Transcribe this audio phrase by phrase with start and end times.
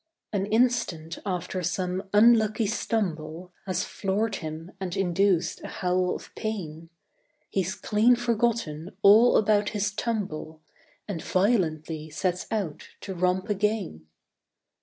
[0.33, 6.89] An instant after some unlucky stumble Has floored him and induced a howl of pain,
[7.51, 10.59] He's clean forgotten all about his tumble
[11.07, 14.07] And violently sets out to romp again.